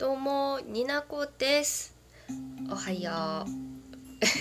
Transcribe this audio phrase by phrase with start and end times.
[0.00, 1.94] どうもになこです。
[2.70, 3.50] おはよう。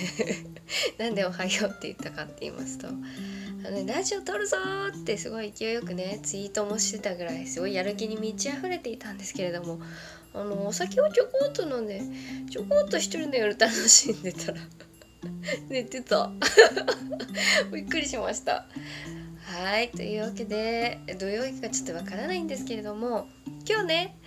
[1.03, 9.81] なんでおはようって言ったかって言いますとあの、ねラジオ撮るぞーってすごい勢いよくねツイートもしてたぐらいすごいやる気に満ち溢れていたんですけれども
[10.33, 12.03] あのお酒をちょこっと飲んで
[12.49, 14.61] ちょこっと一人の夜楽しんでたら
[15.67, 16.31] 寝てた。
[17.73, 18.65] びっくりしました。
[19.43, 23.27] はいというわけで土曜日かちょっとわからないんですけれども
[23.70, 24.17] 今日ね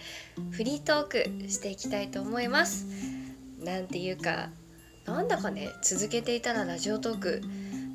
[0.53, 2.87] フリートークしていきたいと思います。
[3.59, 4.51] なんていうか
[5.05, 7.43] なんだかね続けていたらラジオトーク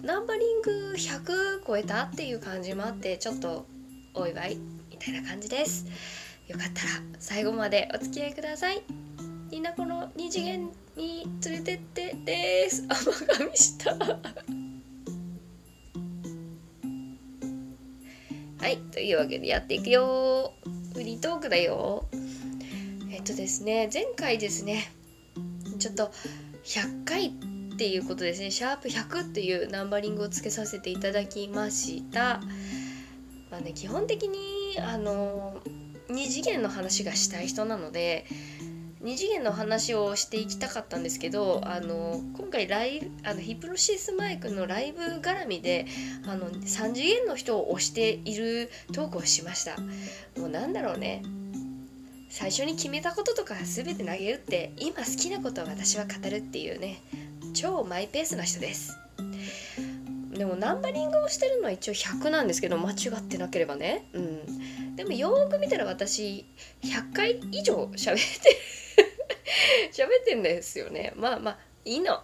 [0.04, 3.66] ナンバリング100超えたっていう感じもあってちょっと
[4.14, 4.58] お祝い
[4.92, 5.86] みたいな感じです。
[6.50, 8.82] よかったら最後までお付き合いください。
[9.50, 12.84] みんなこの二次元に連れてってです。
[12.90, 13.96] 甘噛みした。
[18.60, 20.52] はいというわけでやっていくよ
[20.98, 22.08] フリートークだよ。
[23.12, 24.92] えっとですね前回ですね
[25.78, 26.10] ちょっと
[26.64, 32.42] 100回っていうことですねシャープ100っていうナンバリングをつけさせていただきました。
[33.52, 35.62] まあね基本的にあの
[36.10, 38.26] 2次元の話がしたい人なので
[39.04, 45.86] 2次元の話をしていきたかったんですけどあの今回ライあのヒプロシスマイクのライブ絡みで
[46.26, 49.78] あの3次元の人を推しているトークをしました。
[50.40, 51.24] もうなんだろうね。
[52.30, 57.02] 最初に決めたこととか全て投げるって今好きなことを私は語るっていうね。
[57.54, 58.98] 超マイペースな人です。
[60.38, 64.08] でもナンバリングをしてるのは一応100なんですけど間違ってなければね。
[64.14, 64.27] うん。
[64.98, 66.44] でもよーく見たら私
[66.82, 68.58] 100回以上喋って
[69.94, 71.14] 喋ってんですよね。
[71.16, 72.20] まあまあいいの。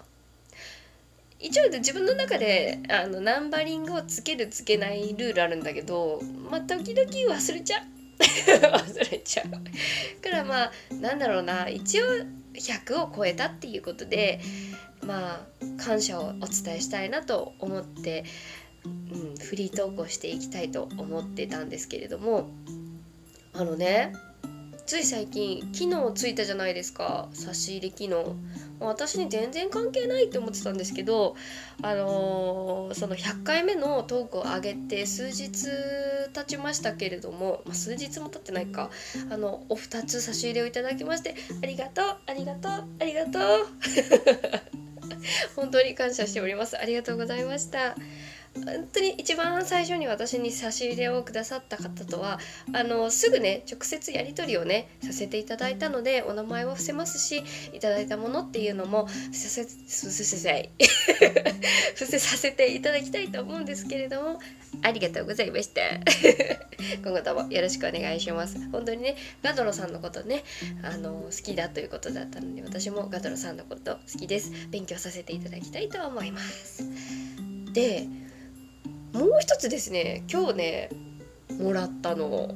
[1.40, 7.84] 一応自分の中であのナンバリングをつけるつけないルールあるんだけどまあ時々忘れちゃう。
[8.18, 10.22] 忘れちゃう。
[10.24, 11.70] からまあなんだろうな。
[11.70, 12.06] 一応
[12.56, 14.40] 100を超えたっていうことで
[15.06, 18.24] まあ感謝をお伝えしたいなと思って、
[18.86, 22.50] うん、フリートークをしていきたいと思ってたんですけれども
[23.54, 24.14] あのね
[24.86, 28.36] つい最近機能ついたじゃないですか差し入れ機能
[28.82, 31.36] 私に全然関係ないって思ってたんですけど
[31.82, 35.68] あのー、その100回目のトークを上げて数日
[36.34, 38.90] 経ちましたけれども、まあ、数日も経ってないか
[39.32, 43.68] あのお二つ差し入れをいただきましてありがとうありがとうありがとう。
[45.56, 46.78] 本当に感謝しております。
[46.78, 47.96] ありがとうございました。
[48.56, 52.40] 本当に一番最初に私に差し入れをくださった方とは
[52.74, 57.44] あのすぐね直接やり取りをねさせていただいたのでお名前は伏せますし
[57.74, 60.72] いただいたものっていうのも伏せ伏せ
[61.96, 64.40] 伏せさせていただきたいと思うんですけれども
[64.82, 65.82] ありがとうございました。
[67.04, 68.58] 今後ともよろしくお願いします。
[68.72, 70.44] 本当にねガドロさんのことね
[70.84, 74.52] あの好きだということだったので私もガドロさんのこと好きです。
[74.70, 76.84] 勉強させていただきたいと思います。
[77.72, 78.08] で
[79.14, 80.90] もう一つですね今日ね
[81.60, 82.56] もらったの。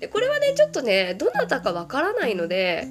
[0.00, 2.86] でこれはねちょっとねどなたかわからないので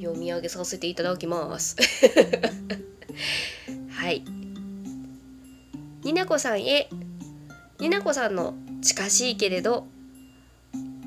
[0.00, 1.76] 読み上げさせていただきます。
[3.90, 4.24] はい。
[6.02, 6.88] になこさんへ。
[7.78, 9.86] になこさんの近しいけれど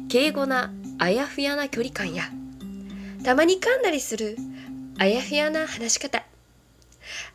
[0.09, 2.23] 敬語なあやふやな距離感や
[3.23, 4.37] たまに噛んだりする
[4.97, 6.23] あやふやな話し方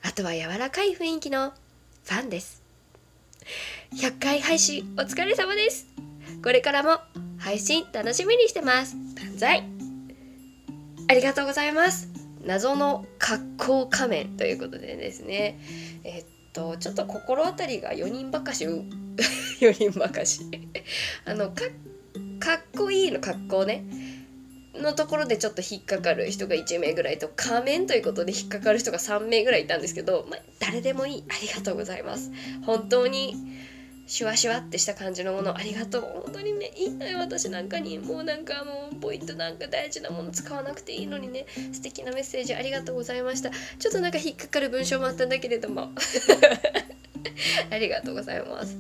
[0.03, 1.53] あとは柔らかい雰囲気の
[2.05, 2.58] ファンです。
[3.93, 5.87] 100回配信お疲れ様です。
[6.43, 7.01] これからも
[7.39, 8.97] 配信楽しみにしてます。
[8.97, 9.65] 万歳
[11.09, 12.09] ありがとうございます。
[12.45, 15.59] 謎の格好仮面ということでですね。
[16.05, 20.43] えっと、ちょっと心当たりが4人ばかし、4 人ばかし。
[21.25, 21.65] あの、か、
[22.39, 23.85] かっこいいの格好ね。
[24.75, 32.31] のところでちょっと引っかかる人が1名ぐらいと仮面ということで引っかかる人が3名ぐらいいたんですけど、まあ、誰でもいいありがとうございます
[32.65, 33.35] 本当に
[34.09, 36.03] シュワシュワってした感じのものありがとう。
[36.25, 37.99] 本当にねいいのよ私なんかに。
[37.99, 41.45] もうなんかもうポイントなんか大事なもの使わなくていいのにね。
[41.73, 43.51] 素敵なメッセージありがとうございました。
[43.51, 45.93] ちょっとなんか引っかかる文章もあったんだけれども。
[47.71, 48.79] ありがとうございます。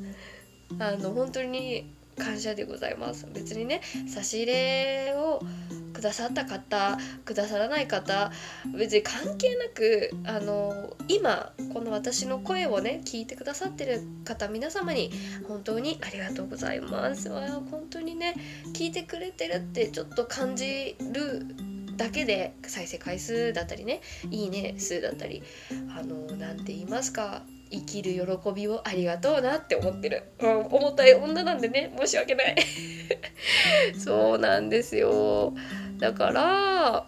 [0.78, 1.84] あの本当に
[2.16, 3.26] 感謝でございます。
[3.34, 5.42] 別にね差し入れを
[5.98, 8.30] くださった方くださらない方
[8.78, 15.10] 別に関係なくあの今この私の声をね聞いてくださってる方皆様に
[15.48, 17.28] 本当にありがとうございます。
[17.28, 18.36] 本当にね
[18.74, 21.44] 聞いてくれてるってちょっと感じる
[21.96, 25.42] だけで再生回数だったりねいいね数だったり
[25.98, 32.56] あの何て言いますか生きる喜びをありがとうなって思ってる、うん、重たい女なんでね申し訳ない。
[33.98, 35.54] そうなんですよ。
[35.98, 37.06] だからあ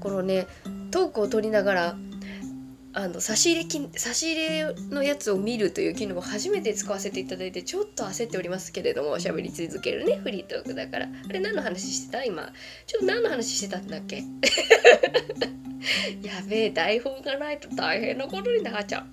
[0.00, 0.46] このね
[0.90, 1.96] トークを取りながら
[2.92, 11.06] あの差し入れき差し入れのやつを見るという機能を初めて使わせていただいてちょっと焦っておりますけれども喋り続けるねフリートークだから。
[11.06, 12.24] あれ何の話してた？
[12.24, 12.52] 今。
[12.86, 14.24] ちょっと何の話してたんだっけ？
[16.22, 19.04] やべえ台本がないと大変なことになっちゃう。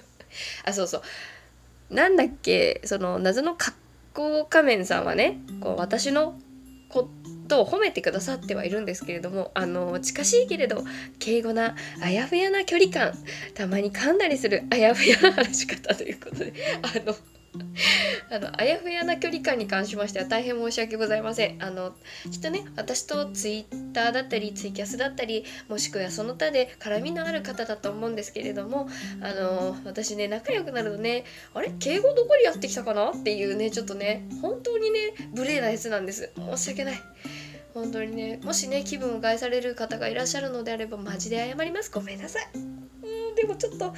[0.64, 1.02] あそうそ
[1.90, 1.94] う。
[1.94, 2.80] なんだっけ？
[2.84, 3.76] その謎の格
[4.14, 6.38] 好仮面さんはねこう私の
[6.88, 7.10] こ
[7.50, 10.84] と褒めてくださってはいるんですけれどもあの近しいけれど
[11.18, 13.12] 敬語なあやふやな距離感
[13.54, 17.14] たまに噛んだりするあやふやな話し方ということであの
[18.30, 21.60] あのあやふやな距離感に関しましては大変申し訳ございません。
[21.60, 21.94] あの
[22.30, 28.88] きっとね私とツイッターだったりツイキャスだったりもしくはその他で絡みのある方だと思うんですけれども
[29.20, 31.72] あの私ね仲良くなるとねあれ？
[31.80, 33.10] 敬語どこにやってきたかな？
[33.10, 35.00] っていうねちょっとね本当にね
[35.34, 37.00] 無礼なやつなんです申し訳ない。
[37.74, 41.90] 本当にねもしね気分を害される方がいらっしゃるのであればマジで謝ります。
[41.90, 42.48] ごめんなさい。
[42.54, 43.94] うんでもちょっと好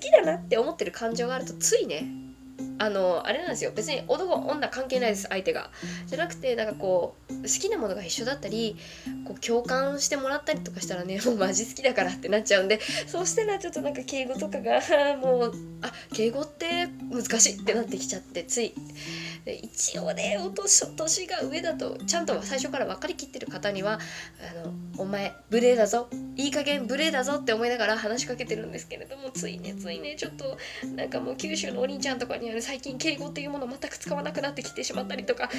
[0.00, 2.24] きだなって思ってる感情があるとついね
[2.78, 3.72] あのあれなんですよ。
[3.74, 5.70] 別に男女関係ないです相手が。
[6.06, 8.76] じゃなくてなんかこう好きなものが一緒だったり
[9.24, 14.80] こう共感してもらったりとかしたらね もうマジ好きだからってなっちゃうんでそうしたらちょっとなんか敬語とかが
[15.16, 18.74] もうあ敬語って難しいってなってきちゃってつい。
[19.52, 23.98] 一応ねお年年が上だとちゃんと最初から分かりきってる方には
[24.40, 26.08] あの「お前無礼だぞ。
[26.36, 30.58] いい加減無礼だぞ」って思いながら話しかけてるんですけれどもついねついねちょっと
[30.96, 35.50] なんかもう九州のお兄ちゃんとかにある最近敬語っていうもの全く使わなくなってきてしまったりとか。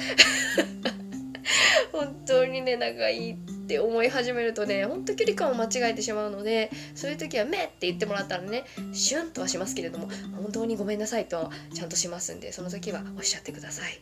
[1.92, 3.36] 本当にね仲いいっ
[3.66, 14.00] て思い始めるとねほんと距離感を間違えてしまうのでそういう時は「め」って言ってもらったらねシュンとはしますけれども本当にごめんなさいとちゃんとしますんでその時はおっしゃってください。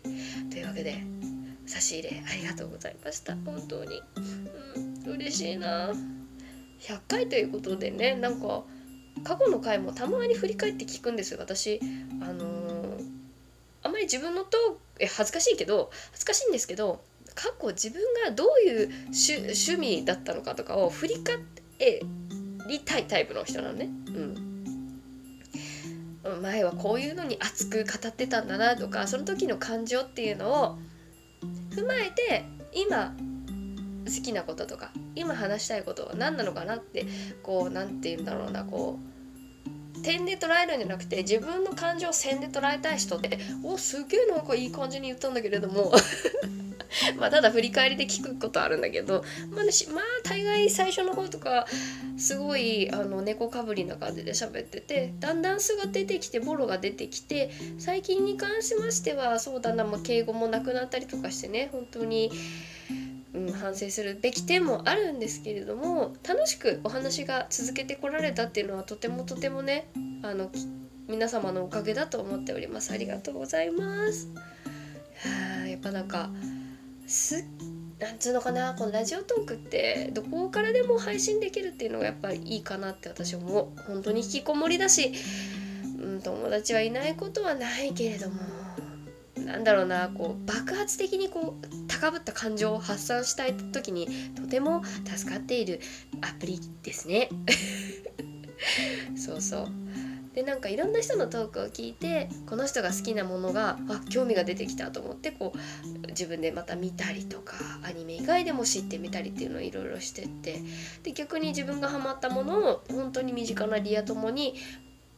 [0.51, 0.97] というわけで
[1.67, 3.35] 差し入れありがとうございました。
[3.37, 4.03] 本当に、
[5.07, 5.93] うん、嬉しいな。
[6.81, 8.65] 100回ということでねなんか
[9.23, 11.81] 過去の回もたまに振り返って聞くんです私
[12.21, 13.05] あのー、
[13.83, 17.03] あんまり自分のとえ恥ずかしいけど恥ずかしいんですけど
[17.35, 21.39] 過去自分がどういう趣味だったのかとかを振り返
[22.69, 23.89] りたいタイプの人なのね。
[26.25, 30.79] うん、前はこういうのに熱く語ってたんだなとかその時の感情っていうのを
[31.71, 33.15] 踏まえて今
[34.07, 37.07] 好きなこととか今話したいことは何なのかなって
[37.43, 38.99] こう何て言うんだろうなこ
[39.97, 45.93] う点で捉えるんじゃなくて自分の感情を線で捉えたい人っておすげえなんかいい感じに言ったんだけれども
[47.19, 51.67] まあただ振り返りで聞くことあるんだけどまあ、ね、まあ大概最初の方とか
[52.17, 62.31] すごいあの猫かぶりな感じで喋っててだんだん素が出てきてボロが出てきて最近に関しましてはそうだな、まあ、敬語もなくなったりとかしてね本当に。
[63.35, 69.89] うん、反省するべき点もあるんですけれども楽しくお話が続けてこられたっていうのはとてもとてもね
[70.23, 70.53] あの
[71.09, 74.29] 皆様のおかげだと思っておりますありがとうございます
[75.25, 76.31] はやっぱなんか
[77.07, 77.45] す
[77.99, 83.69] なんつうのかなこのラジオトークってどこからでも配信できるっていうのがやっぱりいいかなって私思う。
[83.87, 85.13] 本当に引きこもりだし、
[85.99, 88.37] うん、友達はいないことはないけれども
[89.45, 95.81] なんだろうなこう爆発的にこう高ぶった感情を発散したい時にとても助かっている
[96.21, 97.29] アプリですね。
[99.17, 99.69] そうそう。
[100.35, 110.61] でなんかいろんな人のトークを聞いてこの人が好きなものがあ興味が出てきたと思ってこう自分でまた見たりとかアニメ以外でも知ってみたりっていうのをいろいろしてって
[111.05, 114.55] で逆に自分がハマったものを本当に身近なリア友に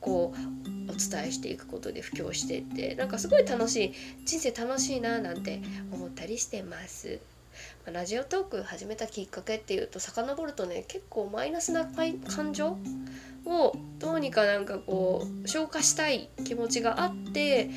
[0.01, 3.93] こうお伝えしていくことで布教してってなんかすごい楽しい
[4.25, 5.61] 人生楽しいななんて
[5.93, 7.21] 思ったりしてます。
[7.93, 12.79] ラジオトーク始めたきっかけっていうと遡るとね結構マイナスな感情
[13.45, 17.71] をどうにかなんかこう消化したい気持ちがあって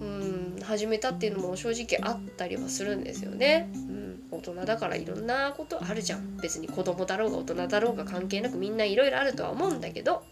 [0.00, 3.70] うん始めたっていうのも正直あったりはするんですよね。
[3.72, 10.24] うん、大人だからいろんなことあるじゃん別に子供だろうが大人だろうが関係なくみんないろいろあるとは思うんだけど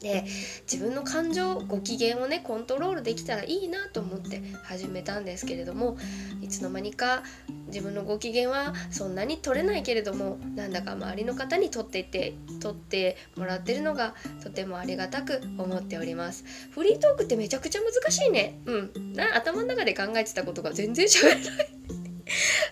[0.00, 0.24] で
[0.70, 5.96] 自分の感情ご機嫌をねコントロールできたらいいなと思って始めたんですけれども
[6.40, 7.22] いつの間にか
[7.66, 16.44] 自分のご機嫌はそんなに取れないけれどもなんだか周りの方に取っていって取ってもらってるのがとてもありがたく思っております。
[16.70, 18.58] フリートークってめちゃくちゃ難しいね。
[18.66, 19.12] うん。
[19.14, 21.44] な頭の中で考えてたことが全然喋れない。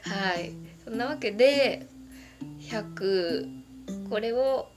[0.03, 0.53] はい。
[0.85, 1.87] そんなわけで
[2.61, 4.69] 100これを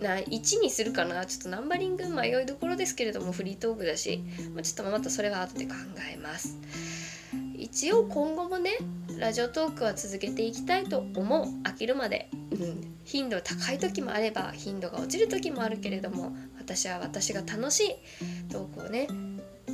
[0.00, 4.22] な1にするかなちょっとナンバリング迷いどころですけれどもフリートークだし、
[4.54, 5.74] まあ、ちょっとまたそれは後で考
[6.12, 6.56] えます。
[7.56, 8.76] 1一応今後もね
[9.18, 11.44] ラジオトークは続けていきたいと思う。
[11.64, 17.96] 飽きるまで、うん、頻度高い時もあれば頻度が落ちる時もあるけれども私は私が楽しい。
[18.50, 19.08] 投稿をね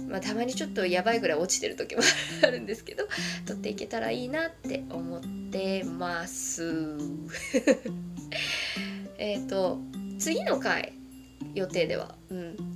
[0.08, 2.02] まあ、たまにちょっとやばいぐらい落ちてる時も
[2.42, 3.04] あるんですけど
[3.46, 6.98] 撮っていけたらいいなって思ってます。
[9.18, 9.78] えっと
[10.18, 10.92] 次の回
[11.54, 12.14] 予定では。
[12.30, 12.74] うん。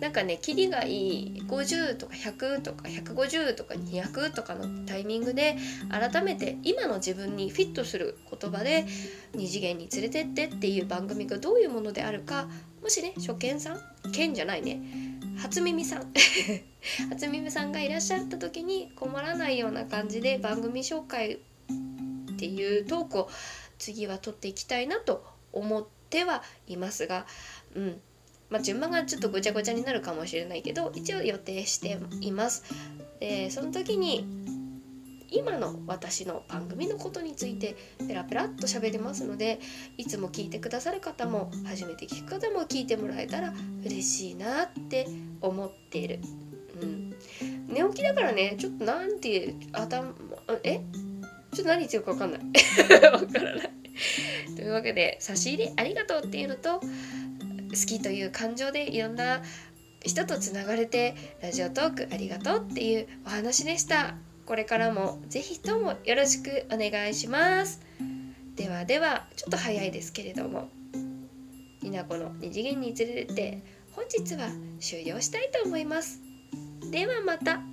[0.00, 5.56] なんかねキリがいい50とか100とか150とか200とかのタイミングで
[5.90, 8.86] 改めて今の自分にフィットする言葉で
[9.34, 12.48] 二次元に連れてってっていう番組がどういうものであるか
[12.82, 14.80] もしね初見さん剣じゃないね
[15.38, 16.12] 初耳さん
[17.10, 23.30] 初耳さんがいらっしゃった時に困らないような感じで番組紹介っていうトークを
[23.78, 27.26] 次は取っていきたいなと思ってはいますが、
[27.74, 28.00] うん。
[28.50, 32.64] まあ、順番がちょっとごちゃごちゃになるかもしれないけど一応予定しています。
[33.20, 34.26] でその時に
[35.30, 37.76] 今の私の番組のことについて
[38.08, 39.60] ペラペラっと喋りますので
[39.96, 45.06] いつも聞いてくださる方も初めて聞く方も聞いてもらえたら嬉しいなって
[45.40, 46.18] 思っている。
[46.82, 47.14] うん、
[47.68, 50.12] 寝起きだからねちょっとなんて頭
[50.64, 50.80] え？
[51.52, 52.40] ちょっと何言ってるか分かんない。
[53.18, 53.79] 分からない。
[54.56, 56.86] というわけで差し入れありがとうっていうのと好
[57.86, 59.42] きという感情でいろんな
[60.02, 64.16] 人とつながれてラジオトークありがとうっていうお話でした。
[64.46, 67.80] これからもぜひともよろしくお願いします。
[68.56, 70.68] ではではちょっと早いですけれども
[71.82, 74.48] になこの二次元に連れて本日は
[74.80, 76.20] 終了したいと思います。
[76.90, 77.69] ではまた。